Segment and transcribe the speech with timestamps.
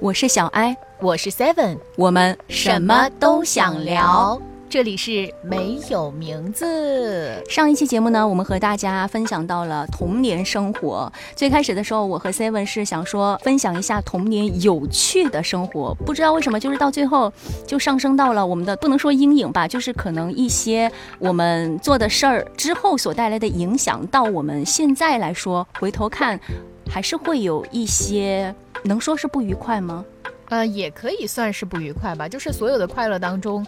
[0.00, 4.40] 我是小艾，我是 Seven，我们什么都想聊。
[4.68, 7.40] 这里是没有名字。
[7.48, 11.12] 上一期节目呢，我们和大家分享到了童年生活。
[11.36, 17.32] 最开始的时候，我和 Seven 是想说分享一下童年有趣的生活，不知道为什么，就是到最后
[17.64, 20.90] 就上升到了我们的不能说阴影吧，就是可能一些
[21.20, 26.40] 我们做的事儿之后所带来的影响，到我们现在来说回头看，
[26.88, 28.54] 还是会有一些
[28.84, 30.04] 能说是不愉快吗？
[30.50, 33.66] 呃，也可以算是不愉快吧，就是所有的快乐当中，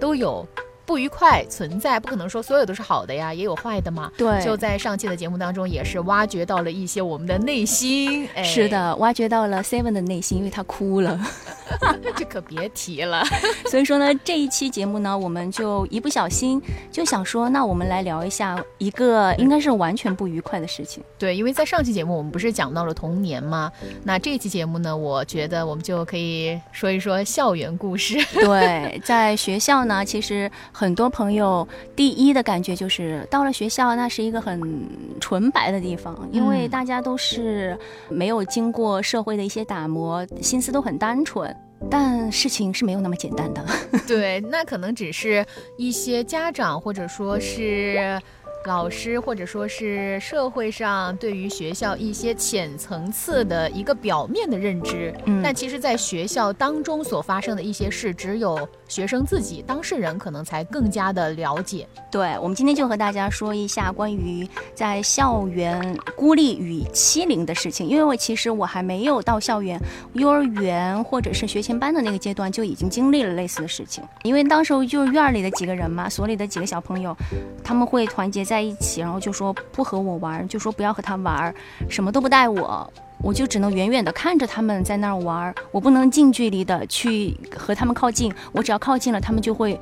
[0.00, 0.46] 都有。
[0.86, 4.10] 不愉快存在，不可能说所有都是好的呀，也有坏的嘛。
[4.16, 8.28] 对，就在上期的节目当中，也是挖掘到了一些我们的内心。
[8.34, 11.20] 哎是的，挖掘到了 Seven 的内心，因为他哭了。
[12.16, 13.24] 这可别提了。
[13.68, 16.62] 所以说呢，这一期节目呢，我们就一不小心
[16.92, 21.02] 就想说，那我们来聊一下一个应该是完全不愉快的事情。
[21.18, 23.70] 对，因为在上期节目我们不是讲到了童年吗？
[24.04, 28.24] 那这一期节目呢，我觉得我们就可以说一说校园故事。
[28.32, 30.48] 对，在学校呢，其实。
[30.78, 34.86] 很多朋友第一的感觉就是到了学校，那是一个很
[35.18, 37.74] 纯白的地方，因为大家都是
[38.10, 41.56] 没有经过社会的一些打磨，心思都很单纯。
[41.90, 43.64] 但事情是没有那么简单的。
[44.06, 45.44] 对，那可能只是
[45.78, 48.20] 一些家长或者说是。
[48.66, 61.86] 老师或者说是社会上对于学校一些浅层次的一个表面的认知，嗯，但其实，在学校当中所发生的一些事，只有学生自己当事人可能才更加的了解。
[62.10, 69.80] 对，我们今天就和大家说一下关于在校园孤立与欺凌的事情，因为我其实我还没有到校园，
[70.14, 77.16] 幼儿园或者是学前班的那个阶段就已经经历了类似的事情，因为当时就是院里的几个人嘛，所里的几个小朋友，
[77.62, 78.55] 他们会团结在。
[78.56, 81.54] 在一起，然后就说不和我玩，就说不要和他玩，
[81.90, 82.90] 什么都不带我，
[83.22, 89.78] 我就只能远远的看着他们在那儿玩，我不能近距离的去和他们靠近，我只要靠近了，他们就会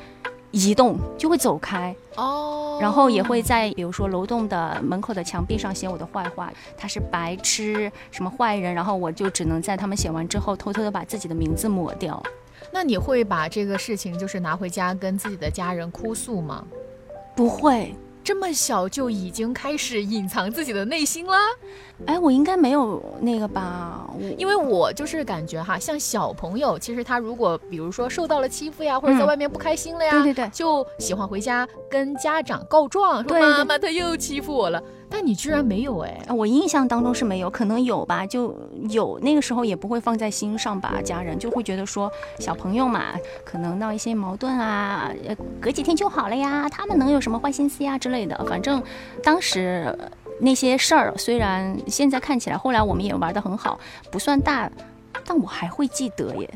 [0.50, 12.21] 移动，就会走开哦，然后也会在比如说楼栋的门口的墙壁上写我的坏话，他是白痴，什么坏人，然后我就只能在他们写完之后，偷偷的把自己的名字抹掉。
[12.72, 16.65] 那你会把这个事情就是拿回家跟自己的家人哭诉吗？
[17.37, 17.94] 不会。
[18.24, 21.36] 这么小就已经开始隐藏自己的内心了，
[22.06, 24.08] 哎，我应该没有那个吧？
[24.38, 34.82] 因为我就是感觉哈，像小朋友，其实他如果比如说受到了欺负呀，或者在外面不开心了呀，对对对，就喜欢回家跟家长告状，说妈妈他又欺负我了。
[35.16, 36.26] 但你居然没有哎！
[36.30, 38.52] 我印象当中是没有，可能有吧，就
[38.91, 42.10] 有那个时候也不会放在心上吧，家人就会觉得说
[42.41, 43.14] 小朋友嘛，
[43.44, 48.36] 可能闹一些矛盾啊，呃，隔几天就好了呀，他们能有什么坏心思呀之类的。
[48.48, 48.82] 反正
[49.22, 49.97] 当时
[50.41, 53.78] 那些事儿，虽然现在看起来，后来我们也玩得很好，
[54.10, 54.69] 不算大，
[55.24, 56.50] 但我还会记得耶。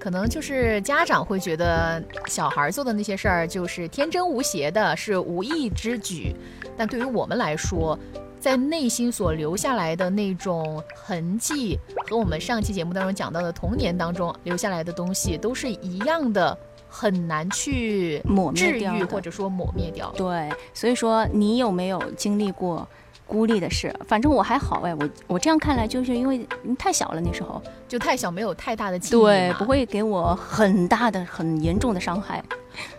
[0.00, 6.34] 可能就是家长会觉得小孩做的那些事儿就是天真无邪的，是无意之举。
[6.80, 7.98] 但对于我们来说，
[8.38, 16.56] 在内心所留下来的那种痕迹，和我们上期节目当中讲到的童年当中留下来的东西都是一样的，
[16.88, 20.10] 很难去抹灭掉，或者说抹灭掉。
[20.16, 22.88] 对，所以说你有没有经历过？
[23.26, 26.44] 孤立的事，反正我还好哎，我我这样看来，就是因为
[26.76, 32.42] 太小了，那时候就太小，没有太大的记忆，对，不会给我很大的、很严重的伤害。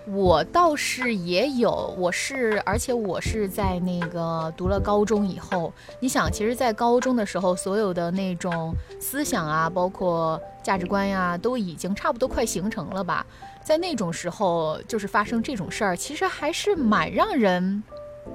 [0.08, 13.26] 我倒是也有，我是，而且我是在那个读了高中以后，你想，其实，在高中的时候，所有的那种思想啊，包括价值观呀，都已经差不多快形成了吧？
[13.64, 17.84] 在那种时候，就是发生这种事儿，其实还是蛮让人。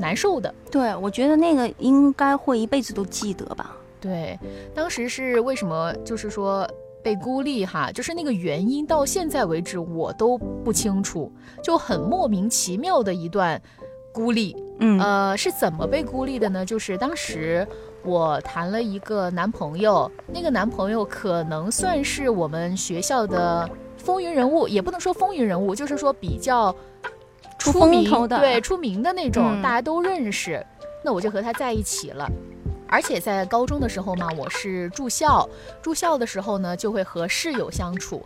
[0.01, 3.77] 难受的，对我觉得那个应该会一辈子都记得吧。
[4.01, 4.37] 对，
[4.75, 6.69] 当时是为什么，就是说
[7.06, 11.31] 被孤立哈，就是那个原因，到现在为止我都不清楚，
[11.62, 13.62] 就很莫名其妙的一段
[14.12, 14.56] 孤立。
[14.81, 16.67] 嗯，呃，是怎么被孤立的呢？
[16.67, 17.65] 就是当时
[18.05, 26.75] 我谈了一个男朋友，那个男朋友可能算是我们学校的风云人物，也不能说风云人物，就是说比较。
[27.58, 30.64] 出名的对出名的那种，大家都认识，
[31.05, 32.29] 那我就和他在一起了。
[32.88, 35.49] 而且在高中的时候嘛，我是住校，
[35.83, 38.23] 住校的时候呢，就会和室友相处。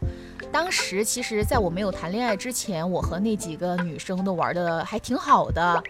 [0.53, 5.83] 当时其实在我没有谈恋爱之前，我和那几个女生都玩的还挺好的。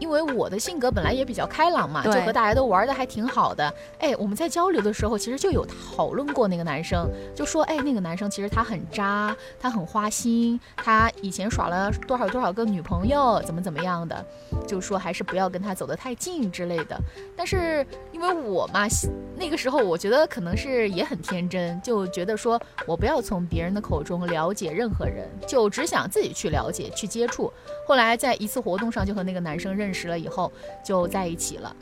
[0.00, 3.72] 因为我的性格本来也比较开朗嘛，就和大家都玩的还挺好的。
[4.00, 14.24] 哎，我们在交流的时候，其实就有讨论过那个男生，就说，哎，那个男生其实他很渣，他很花心，他以前耍了多少多少个女朋友，怎么怎么样的，
[14.66, 16.98] 就说还是不要跟他走得太近之类的。
[17.36, 18.88] 但是因为我嘛，
[19.36, 27.52] 那个时候我觉得可能是也很天真，就觉得说我不要从别人的口中了解任何人，就只想自己去了解、去接触。
[27.86, 30.50] 后来在一次活动上就和那个男生认识了，以后
[30.84, 31.74] 就在一起了。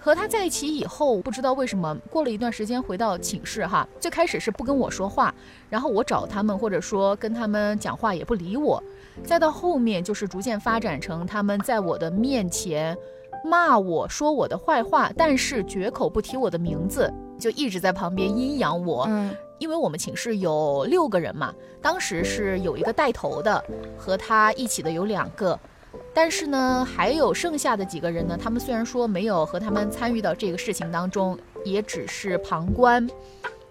[0.00, 5.34] 和他在一起以后，不知道为什么，过了一段时间回到寝室哈，最开始是不跟我说话，
[5.70, 8.82] 然后我找他们或者说跟他们讲话也不理我，
[9.24, 12.94] 再到后面就是逐渐发展成他们在我的面前
[13.42, 17.10] 骂我说我的坏话，但是绝口不提我的名字，
[17.40, 19.06] 就一直在旁边阴阳我。
[19.08, 23.64] 嗯因为我们寝室有六个人嘛，当时是有一个带头的，
[23.96, 25.58] 和他一起的有两个，
[26.14, 33.06] 但是呢，还有剩下的几个人呢，他们虽然说没有和他们参与到这个事情当中，也只是旁观。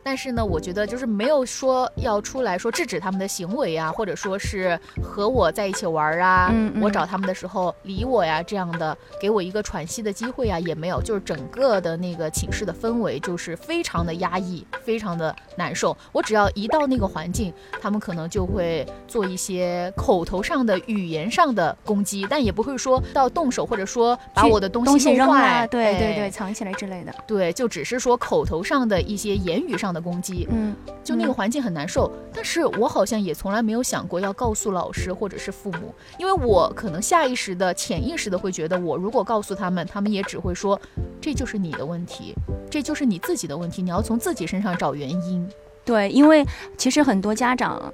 [0.04, 11.02] 但是呢，我觉得就是没有说要出来说制止他们的行为啊，或者说是和我在一起玩啊，嗯嗯我找他们的时候理我呀，这样的给我一个喘息的机会啊，也没有。
[11.02, 15.96] 就是整个的那个寝室的氛围就是非常的压抑，非常的难受。
[16.12, 25.68] 我只要一到那个环境，他们可能就会做一些口头上的、语言上的攻击，但也不会说到动手，或者说把我的东东西弄扔啊，坏。
[25.68, 27.14] 对对对，哎藏起来之类的。
[27.28, 30.48] 对，就只是说口头上的一些言语上的攻击。
[30.50, 40.80] 嗯，嗯就那个环境很难受，但是我好像也从来没有想过要告诉老师或者是父母，因为我可能下意识的、潜意识的会觉得，我如果告诉他们，他们也只会说，
[41.22, 42.34] 这就是你的问题，
[42.70, 45.48] 这就是你自己的问题，你要从自己身上找原因。
[45.86, 46.46] 对，因为
[46.78, 47.94] 其实很多家长。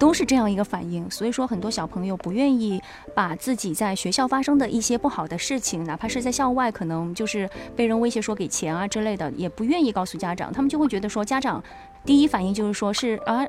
[0.00, 2.82] 都是这样一个反应，所以说很多小朋友不愿意
[3.14, 10.50] 把自己在学校发生的一些不好的事情，哪怕是在校外，可能就是被人威胁说给钱啊之类的，也不愿意告诉家长。
[10.50, 11.62] 他们就会觉得说，家长
[12.02, 13.44] 第一反应就是说是啊，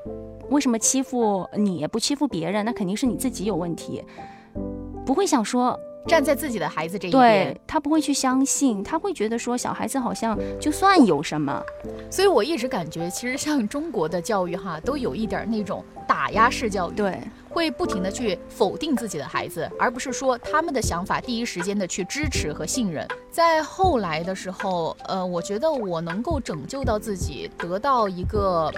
[0.49, 2.65] 为什么欺负你不欺负别人？
[2.65, 4.03] 那肯定是你自己有问题，
[5.05, 11.63] 不会想说站在自己的孩子这一对边，他不会去相信，他会觉得说小孩子好像就算有什么，
[12.09, 17.19] 所以我一直感觉，其实像中国的教育哈，都有一点那种打压式教育，对，
[17.49, 23.07] 会不停的去否定自己的孩子，而不是说他们的想法第一时间的去支持和信任。
[23.29, 28.71] 在后来的时候，呃，我觉得我能够拯救到自己，得到一个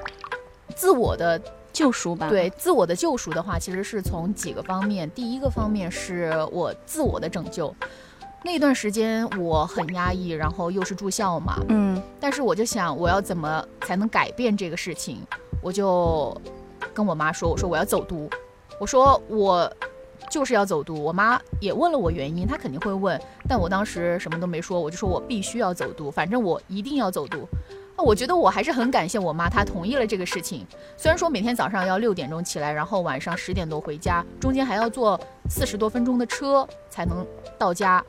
[0.76, 1.42] 自我的
[1.74, 2.30] 救赎吧。
[2.30, 5.10] 对自我的救赎的话，其实是从几个方面。
[5.12, 7.76] 第一个方面是我自我的拯救。
[8.46, 15.20] 那段时间我很压抑，然后又是住校嘛，嗯但是我就想，我要怎么才能改变这个事情？
[15.62, 16.36] 我就
[16.94, 18.30] 跟我妈说，我说我要走读，
[18.82, 19.74] 我说我
[20.30, 21.02] 就是要走读。
[21.02, 23.18] 我妈也问了我原因，她肯定会问，
[23.48, 27.48] 但我当时什么都没说，我就说我必须要走读，反正我一定要走读。
[27.98, 30.66] 我觉得我还是很感谢我妈，她同意了这个事情。
[30.98, 35.20] 虽然说每天早上要六点钟起来，然后晚上十点多回家，中间还要坐
[35.50, 37.26] 四十多分钟的车才能
[37.58, 38.04] 到家，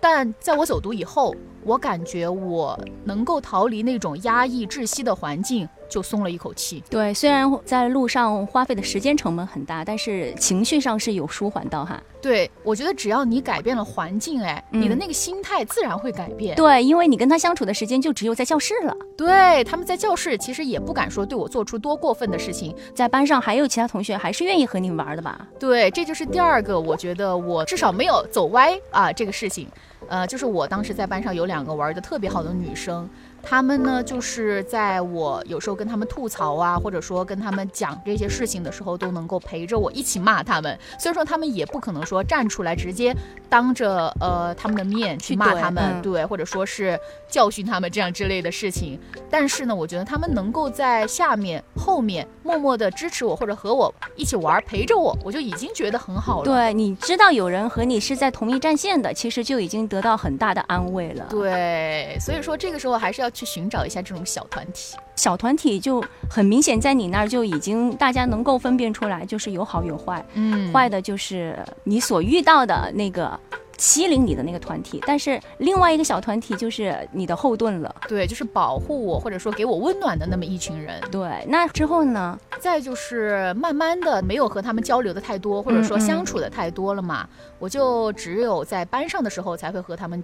[0.00, 1.34] 但在我走读以后，
[1.64, 6.82] 我感觉我能够逃离那种压抑窒息的环境，就松了一口气。
[6.90, 12.00] 对，虽然在路上花费的时间成本很大，但是情绪上是有舒缓到哈。
[12.20, 16.56] 对我觉得只要你改变了环境，哎，嗯你的那个心态自然会改变。
[16.56, 22.74] 对，因为你跟他相处的时间就只有在教室了，对，他们在教室其实也不敢说对我做出多过分的事情。
[22.94, 25.46] 在班上还有其他同学还是愿意和你玩的吧？
[25.58, 29.68] 对，这就是第二个，我觉得我至少没有走歪啊这个事情。
[30.08, 33.08] 呃，就是我当时在班上有两个玩的特别好的女生，
[33.44, 40.78] 她们呢就是在我有时候跟他们吐槽啊，或者说跟他们讲这些事情的时候，都能够陪着我一起骂他们。
[40.98, 43.14] 虽然说他们也不可能说站出来直接
[43.48, 48.98] 当着呃他们的面去骂他们，嗯对，或者说是教训他们这样之类的事情，
[49.30, 56.44] 但是呢，我觉得他们能够在下面后面默默的支持我，或者和我一起玩，陪着我，我就已经觉得很好了。
[56.44, 61.26] 对，你知道有人和你是在同一战线的，其实就已经得到很大的安慰了。
[61.28, 64.96] 对，所以说这个时候还是要去寻找一下这种小团体。
[65.16, 70.24] 小团体就很明显，在你那儿就已经大家能够分辨出来，就是有好有坏。
[70.34, 73.38] 嗯坏的就是你所遇到的那个
[73.76, 77.94] 欺凌你的那个团体，但是另外一个小团体就是你的后盾了。
[78.08, 81.00] 对，就是保护我或者说给我温暖的那么一群人。
[81.10, 82.38] 对，那之后呢？
[82.60, 90.22] 再就是慢慢的没有和他们交流的太多，或者说相处的太多了嘛，我就只有在班上的时候才会和他们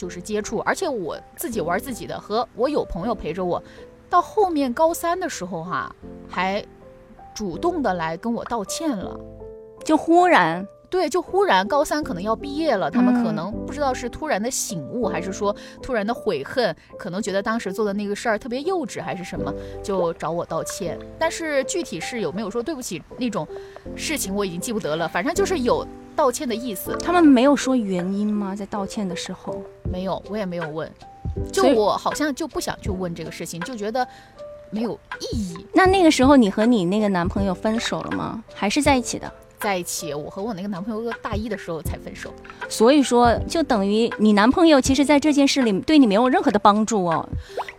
[0.00, 3.62] 就是接触，而且我自己玩自己的，和我有朋友陪着我。
[4.08, 5.94] 到后面高三的时候哈、
[6.26, 6.64] 还
[7.34, 9.14] 主动的来跟我道歉了。
[9.84, 19.52] 就忽然对，就忽然高三可能要毕业了，他们可嗯能不知道是突然的醒悟，还是说突然的悔恨，可能觉得当时做的那个事儿特别幼稚，还是什么，
[19.82, 20.98] 就找我道歉。
[21.18, 23.46] 但是具体是有没有说对不起那种
[23.94, 25.86] 事情，我已经记不得了，反正就是有
[26.20, 26.94] 道歉的意思。
[27.02, 28.54] 他们没有说原因吗？
[28.54, 30.86] 在道歉的时候，没有，我也没有问，
[31.50, 34.06] 就我好像就不想去问这个事情，就觉得
[34.70, 35.66] 没有意义。
[35.72, 38.44] 那那个时候你和你那个男朋友分手了吗？
[38.52, 39.32] 还是在一起的？
[39.58, 42.30] 在一起，我和我那个男朋友大一的时候才分手。
[42.68, 47.26] 所以说，就等于你男朋友其实在这件事里对你没有任何的帮助哦。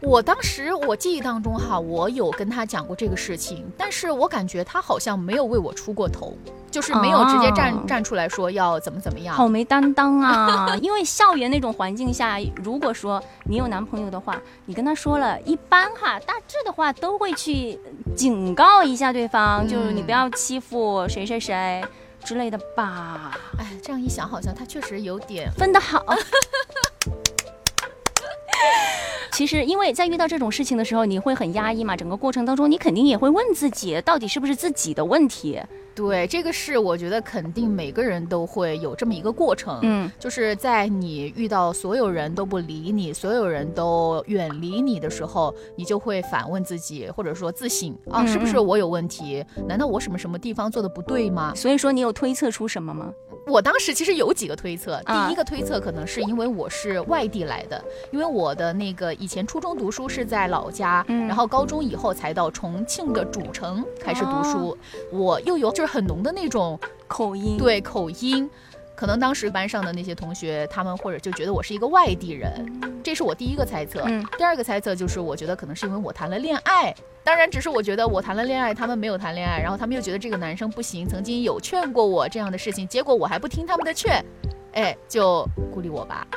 [0.01, 6.35] 我当时我记忆当中哈，我有跟他讲过这个事情，但是我感觉他好像没有为我出过头，
[6.71, 9.35] 就是没有直接站、哦站出来说要怎么怎么样。
[9.35, 10.75] 好没担当啊！
[10.81, 17.77] 因为校园那种环境下，如果说你有男朋友的话，你跟他说了，一般哈，大致的话都会去
[18.15, 21.83] 警告一下对方，嗯就是你不要欺负谁谁谁
[22.23, 23.37] 之类的吧。
[23.59, 26.01] 哎，这样一想，好像他确实有点分得好。
[29.31, 31.95] 其实，因为在遇到这种事情的时候，你会很压抑嘛。
[31.95, 35.59] 整个过程当中，你肯定也会问自己，到底是不是自己的问题？
[35.93, 39.79] 对这个是我觉得肯定每个人都会有这么一个过程。
[39.81, 49.43] 嗯，就是在你遇到所有人都不理你，所有人都远离你的时候，你就会反问自己，或者说自省啊，嗯是不是我有问题？
[49.67, 51.53] 难道我什么什么地方做的不对吗？
[51.55, 53.11] 所以说你有推测出什么吗？
[53.47, 64.77] 我当时其实有几个推测，啊第一个推测可能是因为我是外地来的，因为我的那个以前初中读书是在老家，嗯然后高中以后才到重庆的主城开始读哦书，
[65.11, 68.49] 我又有就是很浓的那种口音，对口音。
[68.93, 74.03] 可能当时班上的那些同学，他们或者就觉得我是一个外地人，这是我第一个猜测。
[74.05, 76.93] 嗯第二个猜测就是，我觉得可能是因为我谈了恋爱，
[77.23, 84.23] 当然只是我觉得我谈了恋爱，他们没有谈恋爱，然后他们又觉得这个男生不行，曾经有劝过我这样的事情，结果我还不听他们的劝，
[84.73, 86.27] 哎，就孤立我吧。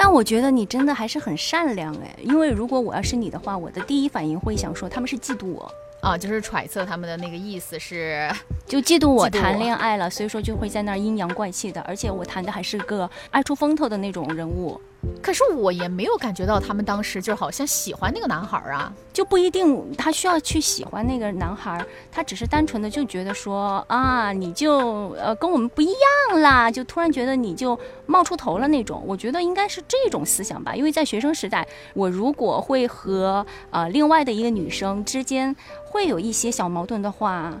[0.00, 8.30] 但我觉得你真的还是很善良哎，因为如果我要是你的话，我的第一反应会想说他们是嫉妒我，啊，就是揣测他们的那个意思是，
[8.64, 9.42] 就嫉妒我嫉妒我。
[9.42, 14.80] 谈恋爱了，所以说就会在那儿阴阳怪气的，而且我谈的还是个爱出风头的那种人物，
[15.22, 18.92] 可是我也没有感觉到他们当时就好像喜欢那个男孩儿啊。
[19.12, 25.86] 就不一定他需要去喜欢那个男孩儿，他只是单纯的就觉得说啊，你就呃跟我们不一
[26.30, 27.76] 样啦，就突然觉得你就
[28.06, 29.02] 冒出头了那种。
[29.04, 37.60] 我觉得应该是这种思想吧，因为在学生时代，我如果会和呃另外的一个女生之间会有一些小矛盾的话，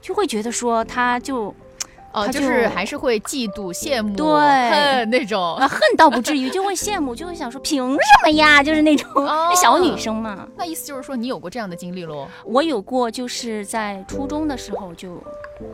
[0.00, 1.54] 就会觉得说他就
[2.16, 4.26] 哦，就是还是会嫉妒、羡慕、对
[4.70, 5.54] 恨那种。
[5.56, 8.62] 啊恨倒不至于，就会羡慕，就会想说凭什么呀？
[8.62, 10.48] 就是那种、哦小女生嘛。
[10.56, 12.26] 那意思就是说你有过这样的经历喽？
[12.44, 15.22] 我有过，就是在初中的时候就，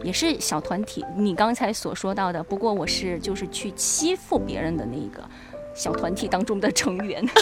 [0.03, 2.43] 也是小团体，你刚才所说到的。
[2.43, 5.23] 不过我是就是去欺负别人的那一个
[5.75, 7.25] 小团体当中的成员。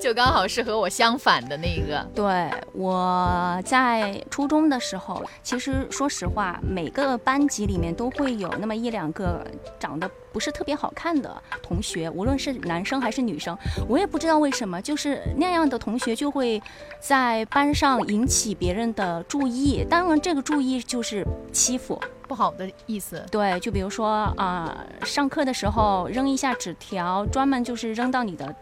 [0.00, 2.06] 就刚好是和我相反的那个。
[2.14, 9.44] 对，我在初中的时候，其实说实话，每个班级里面都会有那么一两个
[9.78, 13.56] 长得不是特别好看的同学，无论是男生还是女生，
[13.88, 16.60] 我也不知道为什么，就是那样的同学就会
[17.00, 19.84] 在班上引起别人的注意。
[19.88, 22.00] 当然，这个注意就是欺负。
[22.28, 23.22] 不好的意思。
[23.30, 24.08] 对，就比如说
[24.38, 24.74] 啊、
[25.04, 28.54] 上课的时候扔一下纸条，专门就是扔到你的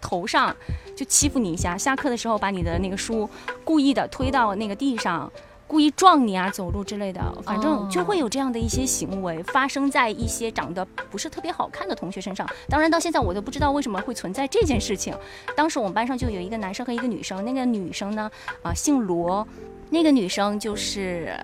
[0.00, 0.56] 头上，
[0.96, 1.76] 就欺负你一下。
[1.76, 3.28] 下课的时候把你的那个书
[3.64, 5.30] 故意的推到那个地上。
[5.68, 12.48] 故意撞你啊，走路之类的，反正就会有这样的一些行为发生在一些长得不是特别好看的同学身上。
[12.68, 15.14] 当然，到现在我都不知道为什么会存在这件事情。
[15.54, 18.30] 当时我们班上就有一个男生和一个女生，那个女生呢，
[18.62, 19.46] 啊、姓罗，
[19.90, 21.38] 那个女生就是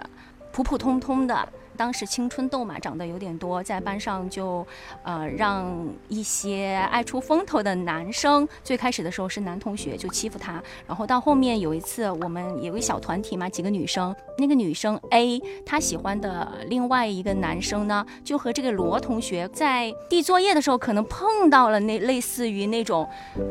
[0.50, 1.48] 普普通通的。
[1.76, 4.66] 当时青春痘嘛，长得有点多，在班上就，
[5.02, 5.74] 呃，让
[6.08, 23.08] 一些爱出风头的男生，最开始的时候是男同学就欺负他，然后到后面有一次我们有个小团体嘛，几个女生，那个女生 A 她喜欢的另外一个男生呢，就和这个罗同学在递作业的时候可能碰到了那类似于那种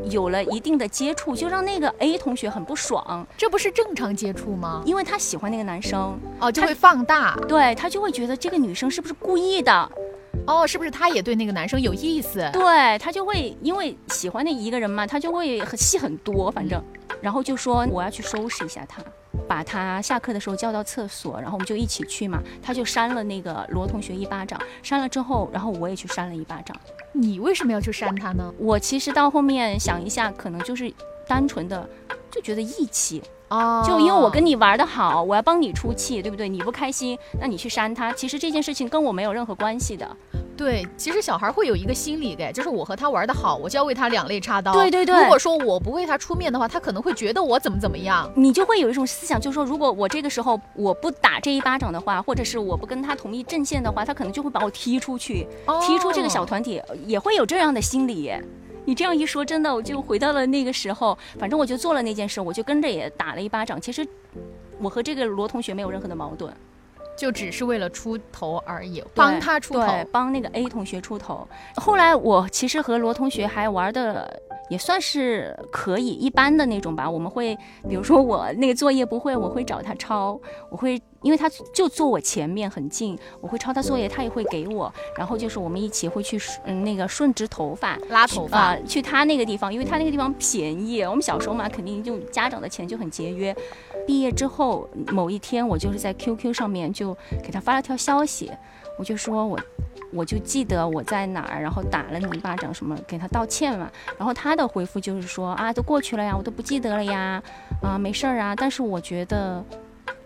[0.10, 4.82] 有了一定的接触，就让那个 A 同学很不爽，这不是正常接触吗？
[4.86, 7.38] 因为他喜欢那个男生，哦，就会放大。
[7.48, 9.91] 对他就会觉得这个女生是不是故意的，
[10.46, 12.48] 哦，是不是她也对那个男生有意思？
[12.53, 16.82] 对她就会因为喜欢那一个人嘛，她就会很戏很多，反正，
[17.20, 19.01] 然后就说我要去收拾一下他，
[19.48, 26.79] 把他下课的时候叫到厕所，然后我们就一起去嘛，他就扇了那个罗同学一巴掌，扇了之后，然后我也去扇了一巴掌。
[27.12, 28.53] 你为什么要去扇他呢？
[28.60, 30.91] 我其实到后面想一下，可能就是
[31.27, 31.88] 单纯的
[32.32, 33.22] 就觉得义气，
[33.53, 36.50] 哦，就因为我跟你玩的好，我要帮你出气，对不对？
[36.50, 40.10] 你不开心，那你去扇他，其实这件事情跟我没有任何关系的。
[40.55, 44.74] 对，其实小孩会有一个心理的，就是我和他玩的好，我就要为他两肋插刀。
[44.74, 48.31] 对对对如果说我不为他出面的话，他可能会觉得我怎么怎么样。
[48.36, 55.48] 你就会有一种思想，就是说，如果我这个时候我不打这一巴掌的话，或者是我不跟他同一阵线的话，他可能就会把我踢出去，
[55.81, 58.31] 踢出这个小哦团体，也会有这样的心理。
[58.86, 63.80] 你这样一说，真的我就回到了那个时候，反正我就做了那件事，我就跟着也打了一巴掌。
[63.80, 64.06] 其实
[64.80, 66.54] 我和这个罗同学没有任何的矛盾，
[67.18, 69.86] 就只是为了出头而已，帮他出头。
[69.86, 71.48] 对，帮那个 A 同学出头。
[71.75, 74.42] 后来我其实和罗同学还玩的
[74.74, 77.08] 也算是可以，一般的那种吧。
[77.08, 77.56] 我们会，
[77.88, 80.39] 比如说我那个作业不会，我会找他抄，
[80.72, 84.92] 我会，因为他就坐我前面很近，我会抄他作业，他也会给我。
[85.15, 88.00] 然后就是我们一起会去嗯那个顺直头发。
[88.10, 91.03] 拉头发，啊、去他那个地方，因为他那个地方便宜。
[91.03, 93.56] 我们小时候嘛，肯定就家长的钱就很节约。
[94.08, 98.51] 毕业之后某一天，我就是在 QQ 上面就给他发了条消息，
[98.97, 99.59] 我就说我
[100.12, 103.91] 我就记得我在哪儿，然后打了你一巴掌，什么给他道歉嘛。
[104.17, 107.41] 然后他的回复就是说啊，都过去了呀，我都不记得了呀，
[107.81, 108.55] 啊，没事儿啊。
[108.55, 109.63] 但是我觉得。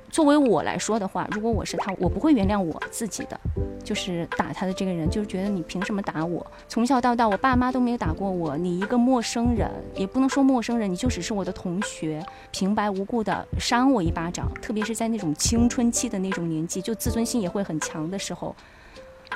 [0.09, 3.39] 作为我来说的话，如果我是他，我不会原谅我自己的，
[3.83, 6.45] 就是打他的这个人，就是觉得你凭什么打我？
[6.67, 18.55] 从小到大，我爸妈都没有打过我，你一个陌生人，也不能说陌生人，你就只是我的同学，平白无故的扇我一巴掌，特别是在那种青春期的那种年纪，就自尊心也会很强的时候，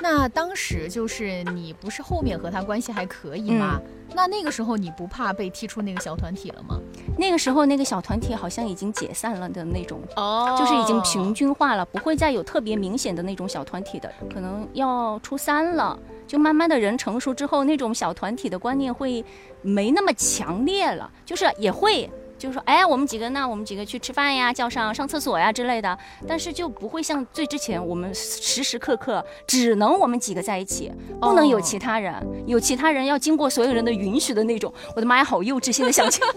[0.00, 3.80] 那当时就是你不是后面和他关系还可以吗？
[4.14, 6.78] 那那个时候你不怕被踢出那个小团体了吗？
[7.18, 10.00] 那个时候那个小团体好像已经解散了的那种。
[10.16, 19.24] 哦就是已经平均化了，不会再有特别明显的那种小团体的，可能要初三了，就慢慢的人成熟之后，那种小团体的观念会
[19.62, 22.10] 没那么强烈了，就是也会。
[22.42, 25.96] 就是说，哎，我们几个，那我们几个去吃饭呀，叫上上厕所呀之类的，
[26.26, 32.12] 但是就不会像最之前我们时时刻刻只能我们几个在一起，不能有哦其他人，
[32.44, 34.74] 有其他人要经过所有人的允许的那种。
[34.96, 35.70] 我的妈呀，好幼稚！
[35.70, 36.28] 现在想起来，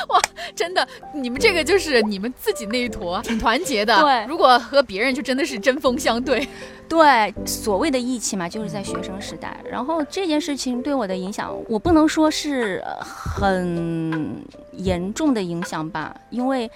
[0.56, 4.00] 真的，你们这个就是你们自己那一坨，挺团结的。
[4.00, 6.48] 对如果和别人就真的是针锋相对。
[6.90, 9.56] 对，所谓的义气嘛，就是在学生时代。
[9.70, 16.68] 然后这件事情对我的影响，我不能说是很严重的影响吧，因为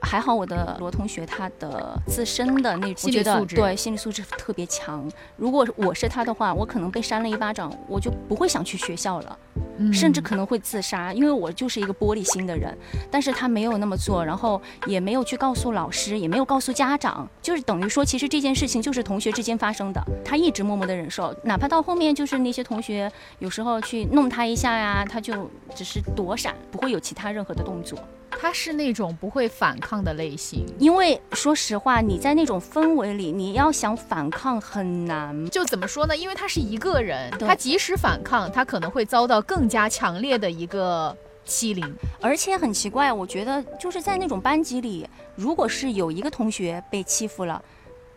[0.00, 5.10] 还好我的罗同学他的自身的那，我心理觉得素质对心理素质特别强。
[5.36, 9.38] 如果我是他的话，我可能被扇了一巴掌，我就不会想去学校了。
[9.82, 12.76] 嗯甚至可能会自杀，因为我就是一个玻璃心的人。
[13.10, 27.98] 但是他没有那么做，然后也没有去告诉老师，也没有告诉家长，就是等于说，其实这件事情就是同学之间发生的，他一直默默的忍受，哪怕到后面就是那些同学有时候去弄他一下呀，他就只是躲闪，不会有其他任何的动作。
[28.40, 30.64] 他是那种不会反抗的类型。
[30.78, 35.50] 因为说实话，你在那种氛围里，你要想反抗很难。
[35.50, 36.16] 就怎么说呢？
[36.16, 41.94] 因为他是一个人，他即使反抗，他可能会遭到更加强烈的一个欺凌。
[42.18, 47.62] 而且很奇怪，我觉得就是在那种班级里，如果是有一个同学被欺负了，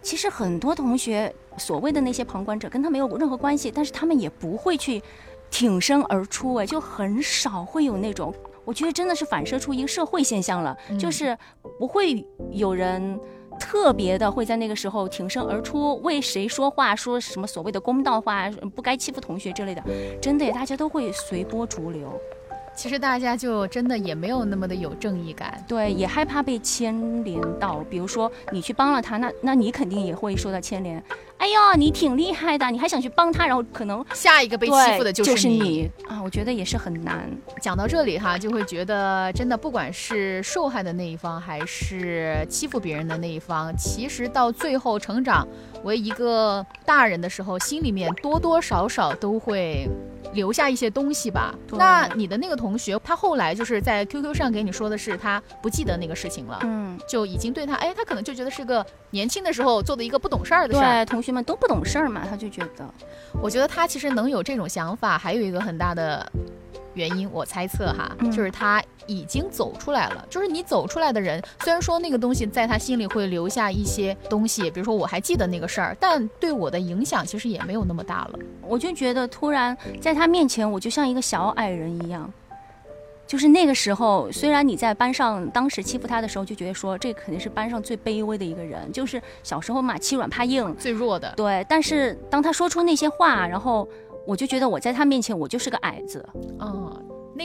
[0.01, 5.03] 其实很多同学所谓的那些旁观者跟他没有任何关系，但是他们也不会去
[5.51, 8.33] 挺身而出，哎，就很少会有那种。
[8.65, 11.37] 我觉得真的是反射出一个社会现象了，嗯就是
[11.79, 13.19] 不会有人。
[13.59, 19.83] 特别的会在那个时候挺身而出，为谁说话，说什么所谓的公道话，不该欺负同学之类的，
[20.19, 22.19] 真的，大家都会随波逐流。
[22.75, 25.63] 其实大家就真的也没有那么的有正义感。
[25.67, 27.85] 对，也害怕被牵连到。
[27.87, 31.01] 比如说你去帮了他，那那你肯定也会受到牵连。
[31.43, 35.91] 哎呦，你挺厉害的，你还想去帮他，然后可能下一个被欺负的对就是你。
[36.07, 37.29] 啊，我觉得也是很难。
[37.61, 45.45] 讲到这里哈，就会觉得真的，不管是受害的那一方，还是欺负别人的那一方，其实到最后成长
[45.83, 49.85] 为一个大人的时候，心里面多多少少都会
[50.33, 51.53] 留下一些东西吧。
[51.71, 61.03] 那你的那个同学，他后来就是在 QQ 上给你说的是他不记得那个事情了，嗯，就已经对他，哎，他可能就觉得是个年轻的时候做的一个不懂事儿的事儿。
[61.03, 62.87] 对，同学们都不懂事儿嘛，他就觉得，
[63.41, 66.31] 我觉得他其实能有这种想法，还有一个很大的
[66.93, 70.25] 原因，我猜测哈，嗯就是他已经走出来了。
[70.29, 78.39] 就是你走出来的人，虽然说那个东西在他心里会留下一些东西，比如说我还记得那个事儿，但对我的影响其实也没有那么大了。
[78.61, 82.31] 我就觉得突然在他面前，我就像一个小矮人一样。
[83.25, 93.87] 就是那个时候，虽然你在班上当时欺负他的时候，就觉得说这肯定是班上最卑微的一个人，就是小时候嘛，欺软怕硬，最弱的，对，但是当他说出那些话，然后
[94.27, 96.23] 我就觉得我在他面前我就是个矮子，
[96.59, 96.91] 嗯，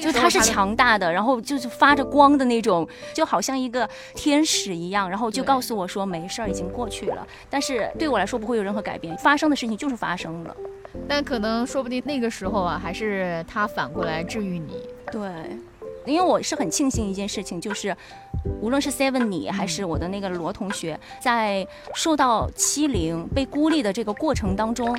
[0.00, 7.26] 那那个就他是强大的，然后就是发着光的那种，就好像一个天使一样，然后就告诉我说没事儿，已经过去了。
[7.50, 10.56] 但是对我来说不会有任何改变，发生的事情就是发生了。
[11.06, 14.88] 但可能说不定那个时候啊，还是他反过来治愈你。
[15.12, 15.20] 对，
[16.06, 17.94] 因为我是很庆幸一件事情，就是
[18.60, 24.98] 无论是 Seven 你还是我的那个罗同学，在受到欺凌、被孤立的这个过程当中，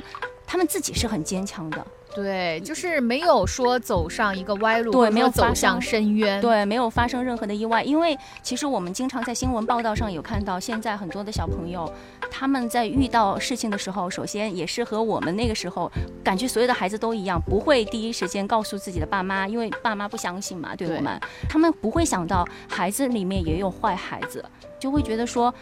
[0.50, 1.86] 他们自己是很坚强的。
[2.12, 6.40] 对，就是没有说走上一个歪路，对没有走向深渊。
[6.40, 11.88] 对，没有发生任何的意外，因为其实我们经常在新闻报道上有看到，现在很多的小朋友，
[12.28, 15.88] 他们在遇到事情的时候，首先也是和我们那个时候
[16.24, 24.44] 感觉所有的孩子都一样，不会第一时间告诉自己的爸妈，因为爸妈不相信嘛，对对我们，他们不会想到孩子里面也有坏孩子，
[24.80, 25.54] 就会觉得说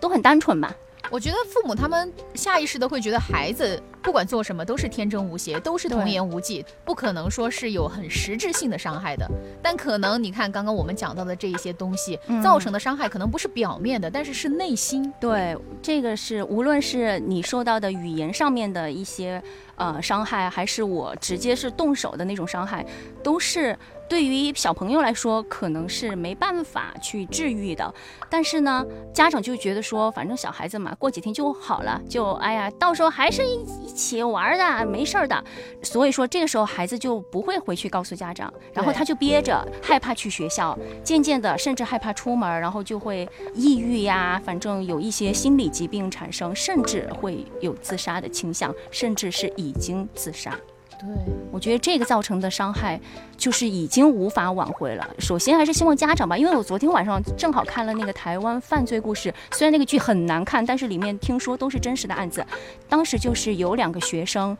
[0.00, 0.72] 都很单纯嘛，
[1.12, 9.30] 我觉得父母他们下意识的会觉得孩子不管做什么都是天真无邪，都是童言无忌，不可能说是有很实质性的伤害的。
[9.62, 15.12] 但可能你看刚刚我们讲到的这一些东西、嗯造成的伤害，可能不是表面的，但是是内心。
[15.20, 19.40] 对，这个是无论是你受到的语言上面的一些
[19.76, 22.84] 呃伤害，还是我直接是动手的那种伤害，
[23.22, 27.94] 都是对于小朋友来说可能是没办法去治愈的。
[28.28, 28.84] 但是呢，
[29.14, 35.42] 家长就觉得说，反正小孩子嘛，过几天就好了，就哎呀，到时候还是一一起玩的，没事儿的。
[35.82, 50.58] 所以说这个时候孩子就不会回去告诉家长，然后他就憋着，害怕去学校，渐渐的甚至害怕出门，然后就会抑郁呀，反正有一些心理疾病产生，甚至会有自杀的倾向，甚至是已经自杀。
[51.02, 52.98] 对，我觉得这个造成的伤害
[53.36, 55.06] 就是已经无法挽回了。
[55.18, 62.46] 首先还是希望家长吧，因为我昨天晚上正好看了那个台湾犯罪故事，虽然那个剧很难看，但是里面听说都是真实的案子。
[62.88, 64.56] 当时就是有两个学生。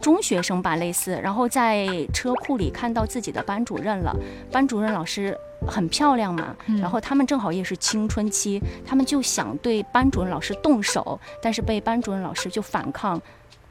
[0.00, 4.14] 中学生吧，类似，然后在车库里看到自己的班主任了。
[4.48, 13.20] 班主任老师很漂亮嘛，嗯然后他们正好也是青春期，他们就想对班主任老师动手，但是被班主任老师就反抗，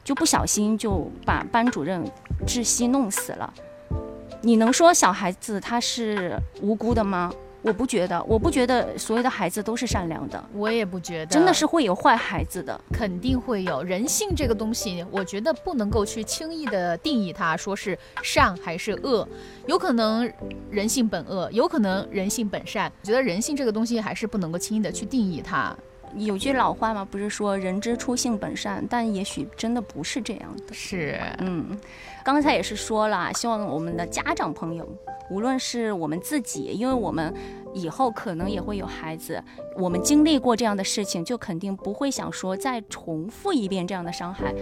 [0.08, 2.02] 就不小心就把班主任
[2.46, 3.54] 窒息弄死了。
[4.42, 7.30] 你能说小孩子他是无辜的吗？
[7.62, 12.80] 我不觉得，我不觉得所有的孩子都是善良的，我也不觉得，真的是会有坏孩子的。
[12.94, 19.28] 肯定会有人性这个东西，我觉得不能够去轻易的定义它，说是善还是恶，
[19.66, 20.32] 有可能
[20.70, 22.90] 人性本恶，有可能人性本善。
[23.02, 25.76] 我觉得人性这个东西还是不能够轻易的去定义它。
[26.16, 30.74] 有句老话嘛，不是说人之初性本善，但也许真的不是这样的。
[30.74, 31.78] 是，嗯，
[32.24, 34.88] 刚才也是说了，希望我们的家长朋友，
[35.30, 37.34] 无论是我们自己，因为我们
[37.74, 39.44] 以后可能也会有孩子，
[39.78, 44.54] 我们经历过这样的事情，就肯定不会想说再重复一遍这样的伤害。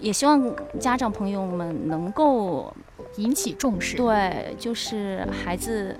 [0.00, 2.72] 也希望家长朋友们能够
[3.16, 3.96] 引起重视。
[3.96, 5.96] 对，就是孩子。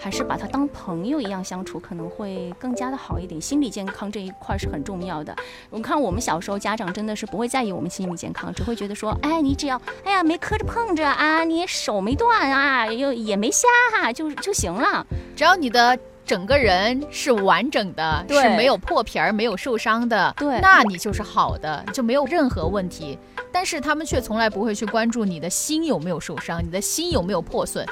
[0.00, 3.38] 还是把他当朋友一样相处，可能会更加的好一点。
[3.38, 5.36] 心理健康这一块是很重要的。
[5.68, 15.06] 我看我们小时候，家长真的是不会在意我们心理健康，只会觉得说，哎，你只要，哎呀，没磕着碰着啊，你手没断啊，又也没瞎哈、就就行了。
[15.36, 23.18] 只要你的整个人是完整的，对是没有破皮儿、没有受伤的，对那你就是好的，就没有任何问题。
[23.52, 27.84] 但是他们却从来不会去关注你的心有没有受伤，你的心有没有破损。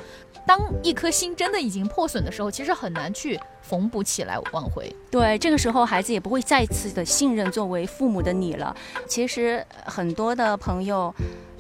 [0.49, 4.91] 当一颗心真的已经破损的时候，其实很难去缝补起来挽回。
[5.11, 8.75] 对，这个时候孩子也不会再次的信任作为父母的你了。
[9.07, 11.15] 其实很多的朋友。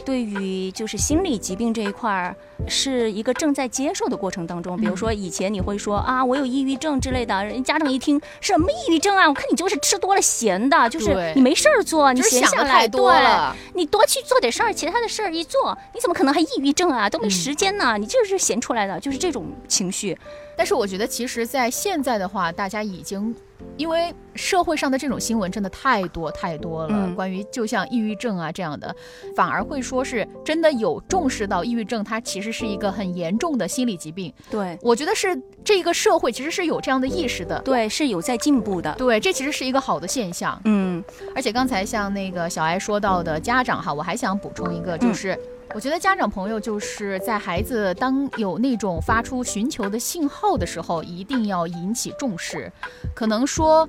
[0.09, 2.35] 对于就是心理疾病这一块儿，
[2.67, 4.75] 是一个正在接受的过程当中。
[4.75, 9.29] 比如说以前你会说啊，我有抑郁症之类的，人家长一听什么抑郁症啊？
[9.29, 13.55] 我看你就是吃多了咸的，就是你没事儿做，你就闲下来的太多对了。
[13.75, 17.11] 你多去做点事儿，其他的事儿一做，你怎么可能还抑郁症啊？
[17.11, 20.17] 都没时间呢，你就是闲出来的，就是这种情绪。
[20.57, 23.37] 但是我觉得，其实，在现在的话，大家已经，
[23.77, 28.95] 因为社会上的这种新闻真的太多太多了，嗯关于就像抑郁症啊这样的，
[29.37, 34.33] 反而会说是真的有重视到抑郁症，它其实是一个很严重的心理疾病。
[34.51, 37.61] 对我觉得是这个社会其实是有这样的意识的。
[37.63, 38.95] 对，是有在进步的。
[38.97, 40.61] 对，这其实是一个好的现象。
[40.65, 41.03] 嗯
[41.35, 45.39] 而且刚才像那个小艾说到的家长哈，我还想补充一个，就是、
[45.75, 52.73] 我觉得家长朋友就是在孩子当有那种发出寻求的信号的时候，一定要引起重视。
[53.15, 53.89] 可能说，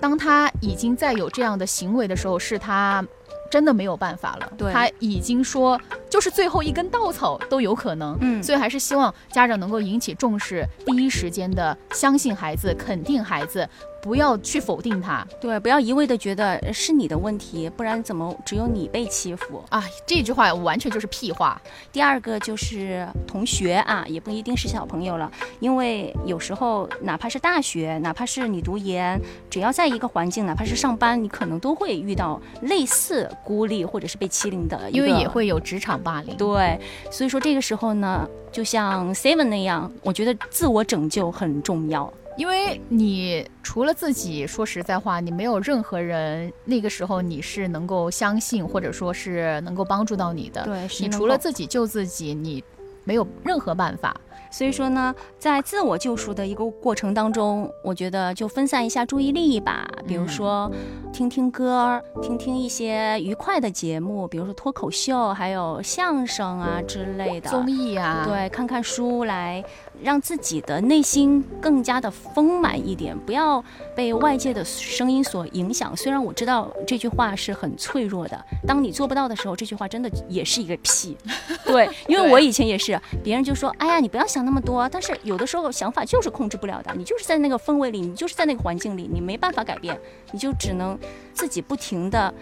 [0.00, 3.04] 当他已经在有这样的行为的时候，是他
[3.50, 4.52] 真的没有办法了。
[4.56, 8.16] 对他已经说就是最后一根稻草都有可能。
[8.20, 13.68] 嗯所以还是希望家长能够引起重视，第一时间的相信孩子，肯定孩子，
[14.06, 15.26] 不要去否定他。
[15.40, 19.60] 对，不要一味的觉得呃是你的问题，不然怎么只有你被欺负？
[19.68, 21.60] 啊，这句话完全就是屁话。
[21.90, 36.36] 第二个就是同学啊，也不一定是小朋友了，因为有时候哪怕是大学，哪怕是你读研，只要在一个环境，哪怕是上班，你可能都会遇到类似孤立或者是被欺凌的，因为也会有职场霸凌。
[36.36, 36.78] 对，
[37.10, 42.12] 所以说这个时候呢，就像 Seven 那样，我觉得自我拯救很重要。
[42.36, 50.64] 因为你除了自己，说实在话，你没有任何人那个时候你是能够相信或者说是能够帮助到你的。
[50.64, 52.62] 对，你除了自己救自己，你
[53.04, 54.14] 没有任何办法。
[54.48, 60.70] 所以说呢，在自我救赎的一个过程当中，我觉得就分散一下注意力吧，比如说
[61.12, 67.50] 听听歌，听听一些愉快的节目，比如说脱口秀，还有相声啊之类的。
[67.50, 69.62] 综艺啊，，对，看看书来
[70.02, 75.96] 让自己的内心更加的丰满一点，不要被外界的声音所影响。
[75.96, 81.16] 虽然我知道这句话是很脆弱的，当你做不到的时候，这句话真的也是一个屁。
[81.64, 89.98] 对，因为我以前也是，别人就说：“哎呀，你不要想那么多。”但是有的时候想法就是控制不了的，你就是在那个氛围里，你就是在那个环境里，你没办法改变，
[90.30, 90.98] 你就只能
[91.32, 92.32] 自己不停的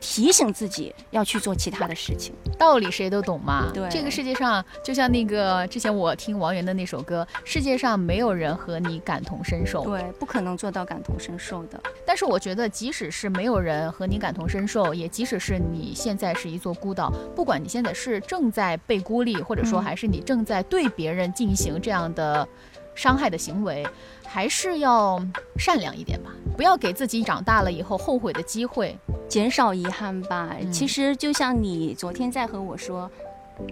[0.00, 2.34] 提醒自己要去做其他的事情。
[2.58, 3.70] 道理谁都懂嘛。
[3.72, 9.84] 对这个世界上就像那个之前我听王源的那首歌，世界上没有人和你感同身受。
[9.84, 11.80] 对，不可能做到感同身受的。
[12.06, 22.46] 但是我觉得，即使是没有人和你感同身受，也即使是你现在是一座孤岛，不管你现在是正在被孤立，或者说嗯还是你正在对别人进行这样的
[22.94, 23.86] 伤害的行为，
[24.26, 25.24] 还是要
[25.56, 28.96] 善良一点吧，不要给自己长大了以后后悔的机会。
[29.28, 30.50] 减少遗憾吧。
[30.60, 33.10] 嗯其实就像你昨天在和我说，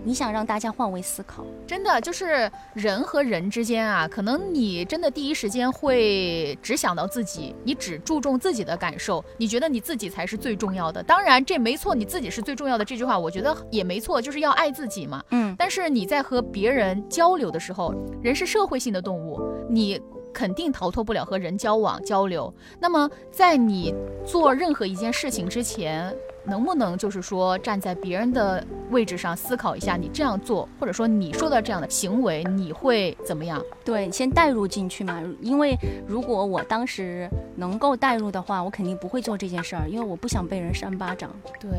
[0.05, 1.45] 你想让大家换位思考。
[1.67, 11.03] 真的就是人和人之间啊，可能你真的第一时间会只想到自己，你只注重自己的感受，你觉得你自己才是最重要的。
[11.03, 15.23] 当然这没错，你自己是最重要的这句话，我觉得也没错，就是要爱自己嘛。
[15.31, 20.01] 嗯，但是你在和别人交流的时候，人是社会性的动物，你
[20.33, 22.53] 肯定逃脱不了和人交往交流。
[22.79, 23.95] 那么在你
[24.27, 26.15] 做任何一件事情之前，
[26.45, 33.63] 能不能就是说站在别人的位置上思考一下，你这样做，或者说你说的这样的行为，你会怎么样？
[33.85, 35.23] 对，先带入进去嘛。
[35.41, 41.31] 因为如果我当时能够带入的话，我肯定不会做这件事儿，因为我不想被人扇巴掌。
[41.61, 41.71] 对，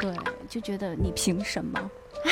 [0.00, 0.12] 对，
[0.48, 1.78] 就觉得你凭什么？
[2.24, 2.30] 唉，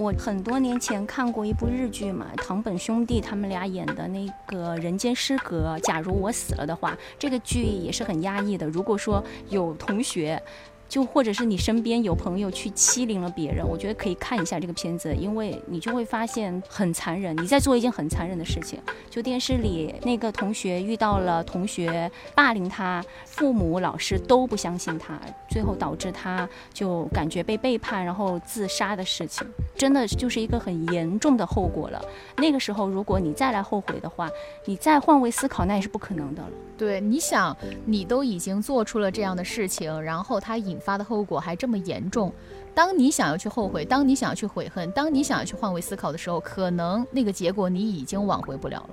[0.00, 8.66] 我很多年前看过一部日剧嘛，堂本兄弟他们俩演的那个《人间失格》，假如我死了的话，这个剧也是很压抑的。
[8.66, 10.42] 如果说有同学。
[10.90, 18.76] 就或者是你身边有朋友去欺凌了别人，我觉得可以看一下这个片子，因为你就会发现很残忍，你在做一件很残忍的事情。
[19.08, 25.16] 就电视里那个同学遇到了同学霸凌他，父母、老师都不相信他，
[25.50, 32.00] 最后导致他就感觉被背叛，然后自杀的事情，真的就是一个很严重的后果了。
[32.36, 34.30] 那个时候，如果你再来后悔的话，
[34.64, 36.48] 你再换位思考，那也是不可能的了。
[36.78, 42.32] 对，你想，你都已经做出了这样的事情，然后它引发的后果还这么严重。
[42.72, 48.90] 当你想要去后悔，当你想要去悔恨，当你想要去换位思考的时候，可能那个结果你已经挽回不了了。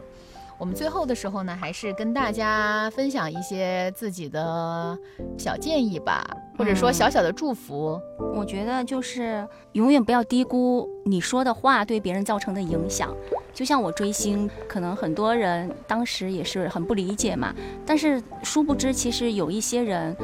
[0.60, 4.98] 我们最后的时候呢，还是跟大家分享一些自己的
[5.38, 6.26] 小建议吧，
[6.58, 8.00] 或者说嗯小小的祝福。
[8.34, 13.16] 我觉得就是永远不要低估你说的话对别人造成的影响。
[13.54, 17.54] 就像我追星，可能很多人当时也是很不理解嘛，
[17.86, 20.16] 但是殊不知，其实有一些人，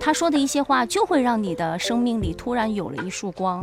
[0.00, 3.62] 他说的一些话就会让你的生命里突然有了一束光。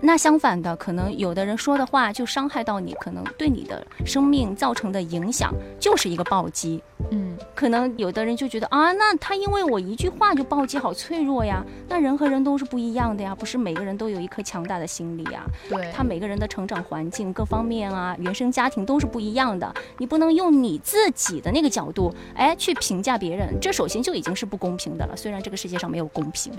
[0.00, 6.82] 那相反的，可能有的人说的话就伤害到你，可能对你的生命造成的影响就是一个暴击。
[7.10, 11.64] 嗯，可能有的人就觉得啊，那他因为我一句话就暴击，好脆弱呀。
[11.88, 15.44] 那人和人都是不一样的呀，不是每个人都有一颗强大的心理呀。
[15.68, 19.72] 对，他每个人的成长环境各方面啊，原生家庭都是不一样的。
[19.96, 25.16] 你不能用你自己的那个角度，哎，去评价别人，这首先就已经是不公平的了。
[25.16, 26.50] 虽然这个世界上没有公平，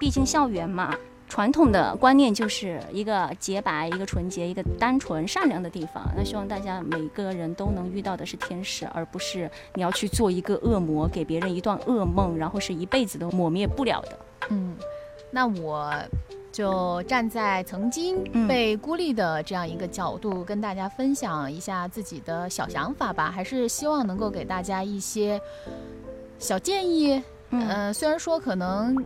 [0.00, 0.92] 毕竟校园嘛。
[1.28, 6.04] 传统的观念就是一个洁白、一个纯洁、一个单纯、善良的地方。
[6.16, 14.18] 那希望大家每个人都能遇到的是天使，而不是你要去做一个恶魔，给别人一段噩梦，然后是一辈子都抹灭不了的。
[14.50, 14.76] 嗯，
[15.30, 15.92] 那我
[16.52, 23.28] 就站在曾经嗯被孤立的这样一个角度，跟大家分享一下自己的小想法吧。
[23.28, 25.40] 还是希望能够给大家一些
[26.38, 28.96] 小建议，嗯，呃，虽然说可能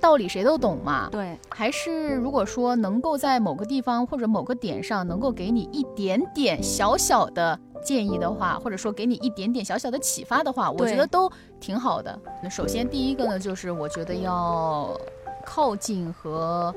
[0.00, 12.16] 道理谁都懂嘛，对，还是如果说能够在某个地方或者某个点上能够给你一点点小小的建议的话，或者说给你一点点小小的启发的话，我觉得都挺好的。
[12.42, 14.96] 那首先第一个呢，就是我觉得要
[15.44, 16.74] 靠近和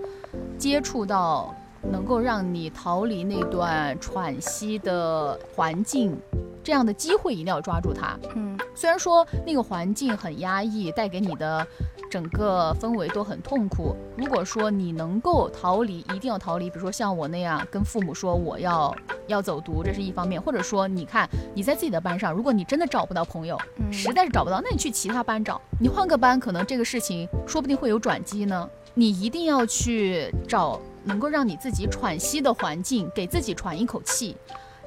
[0.57, 6.17] 接触到能够让你逃离那段喘息的环境，
[6.63, 8.17] 这样的机会一定要抓住它。
[8.35, 11.65] 嗯虽然说那个环境很压抑，带给你的
[12.09, 13.95] 整个氛围都很痛苦。
[14.17, 16.69] 如果说你能够逃离，一定要逃离。
[16.69, 18.95] 比如说像我那样跟父母说我要
[19.27, 28.69] 要走读，这是一方面；或者说你看你在自己的班上，如果你真的找不到朋友，嗯，实在是找不到，那你去其他班找，你换个班，可能这个事情说不定会有转机呢。
[28.95, 34.35] 你一定要去找能够让你自己喘息的环境，给自己喘一口气。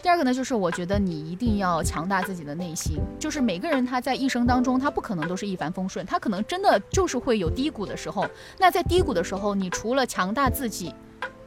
[0.02, 2.98] 第二个呢，就是我觉得你一定要强大自己的内心。
[3.20, 8.26] 就是每个人他在一生当中，他不可能都是一帆风顺，他可能真的就是会有低谷的时候。
[8.58, 10.92] 那在低谷的时候，你除了强大自己，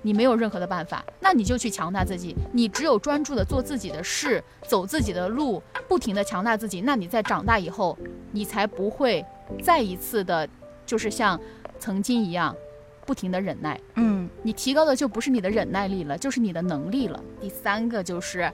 [0.01, 2.33] 你没有任何的办法，那你就去强大自己。
[2.53, 7.97] 你只有专注的做自己的事，走自己的路，不停的强大自己，那你在长大以后，
[8.31, 9.25] 你才不会
[9.61, 10.47] 再一次的，
[10.85, 11.37] 就是像
[11.77, 12.55] 曾经一样，
[13.05, 13.79] 不停的忍耐。
[13.95, 17.21] 嗯你提高的就不是你的忍耐力了，就是你的能力了。
[17.39, 18.51] 第三个就是，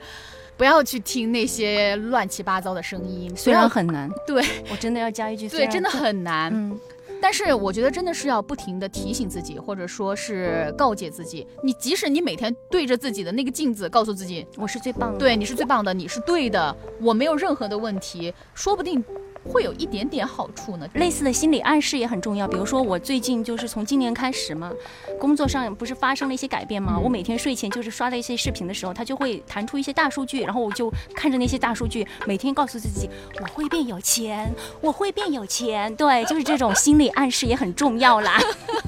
[0.57, 6.51] 不要去听那些乱七八糟的声音，虽然很难，对我真的要加一句，对，真的很难。
[6.53, 6.79] 嗯
[7.23, 11.45] 但是我觉得真的是要不停的提醒自己，或者说是告诫自己。
[11.61, 19.03] 你即使你每天对着自己的那个镜子，告诉自己，我是最棒的，对你是最棒的，你是对的，我没有任何的问题，说不定
[19.43, 20.87] 会有一点点好处呢。
[20.93, 22.47] 类似的心理暗示也很重要。
[22.47, 24.71] 比如说，我最近就是从今年开始嘛，
[25.19, 26.95] 工作上不是发生了一些改变吗？
[26.97, 34.51] 嗯我每天睡前就是刷的一些视频的时候，它就会弹出一些大数据，然后我就看着那些大数据，每天告诉自己我会变有钱，
[34.81, 35.93] 我会变有钱。
[35.95, 38.39] 对，就是这种心理暗示也很重要啦。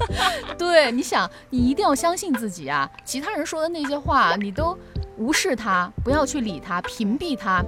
[0.56, 2.88] 对，你想，你一定要相信自己啊！
[3.04, 4.78] 其他人说的那些话，你都
[5.18, 7.64] 无视他，不要去理他，屏蔽他。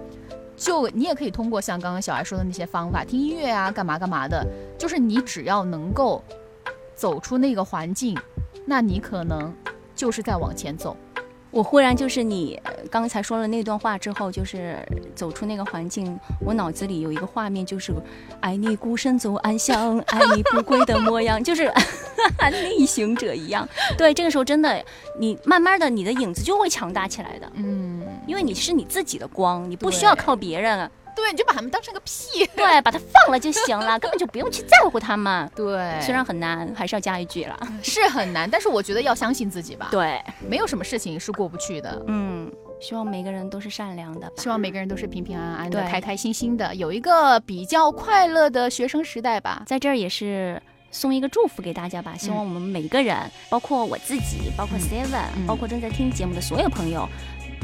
[0.57, 4.45] 就你也可以通过像刚刚小艾说的那些方法，听音乐啊，干嘛干嘛的。
[4.79, 6.23] 就是你只要能够
[6.95, 8.19] 走出那个环境，
[8.65, 9.55] 那你可能
[9.95, 10.97] 就是在往前走。
[11.57, 14.77] 我忽然就是你呃刚才说了那段话之后，就是
[15.15, 17.95] 走出那个环境，我脑子里有一个画面，就是
[18.41, 21.73] 爱你孤身走暗巷，爱你不归的模样，就是
[22.79, 23.67] 逆行者一样。
[23.97, 24.85] 对，这个时候真的，
[25.19, 32.47] 你慢慢的你的影子就会强大起来的，嗯，因为你是你自己的光，你不需要靠别人，对，你就把他们当成个屁。
[32.55, 35.51] 对，把它放了就行了，根本就不用去在乎他们。
[35.57, 37.59] 对虽然很难，还是要加一句了。
[37.83, 42.01] 是很难，但是我觉得要相信自己吧。，对，没有什么事情是过不去的。
[42.07, 44.31] 嗯，希望每个人都是善良的。
[44.37, 49.63] 希望每个人都是平平安安的、开开心心的，有一个比较快乐的学生时代吧。
[49.67, 53.17] 在这儿也是送一个祝福给大家吧，希望我们每个人，
[53.49, 57.09] 包括我自己，包括嗯 Seven，、嗯包括正在听节目的所有朋友，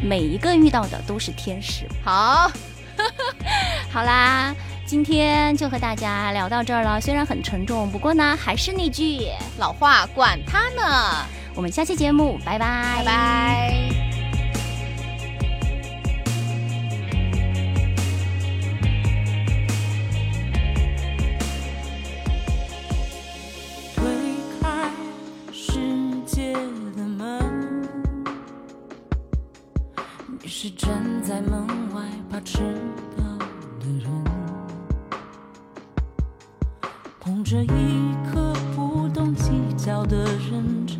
[0.02, 1.86] 每一个遇到的都是天使。
[2.04, 2.50] 好，
[3.90, 4.54] 好啦，
[4.86, 13.74] 今天就和大家聊到这儿了，虽然很沉重，不过呢，还是那句，老话管他呢，我们下期节目，拜拜，拜拜。
[23.94, 24.04] 推
[24.60, 24.90] 开
[25.52, 25.78] 世
[26.26, 26.52] 界
[26.96, 27.88] 的门，
[30.40, 30.88] 你是站
[31.22, 31.81] 在门
[32.44, 32.58] 知
[33.16, 33.22] 道
[33.78, 34.10] 的人，
[37.20, 40.98] 捧着一颗不懂计较的认真，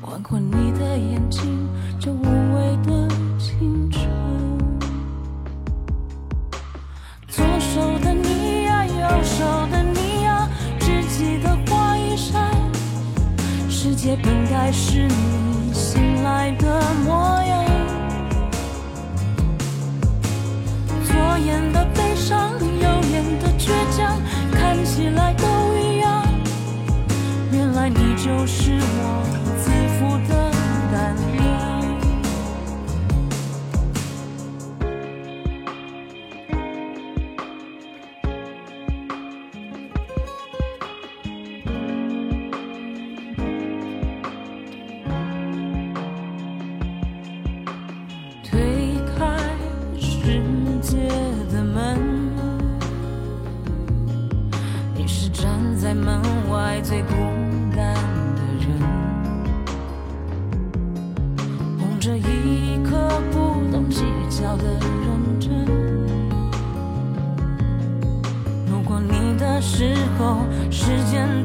[0.00, 4.08] 宽宽你的眼睛，这无畏的清纯。
[7.28, 10.48] 左手的你呀，右手的你呀，
[10.78, 12.50] 只记得花一扇，
[13.68, 17.69] 世界本该是你醒来的模样。
[21.44, 24.20] 演的悲伤，右眼的倔强，
[24.52, 26.22] 看起来都一样。
[27.52, 29.29] 原来你就是我
[70.70, 71.39] 时，间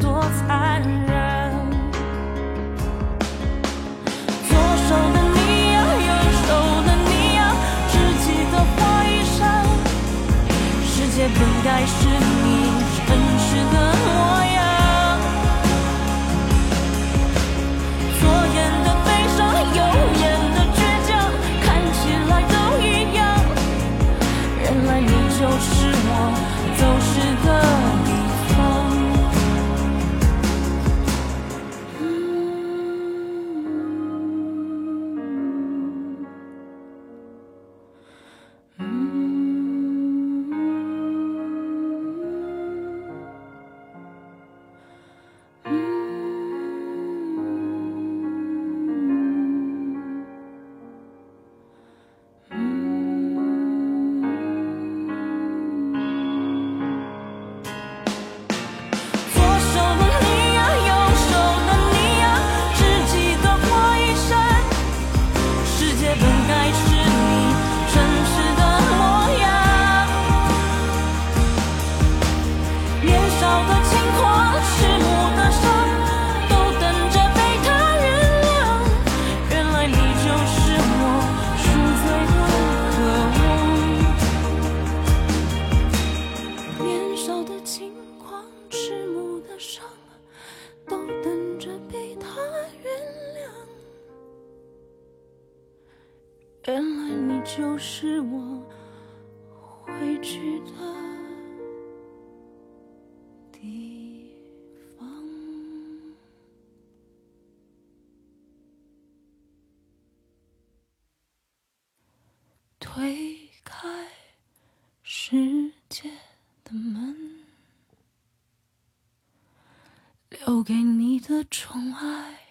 [120.65, 122.44] 给你的宠爱。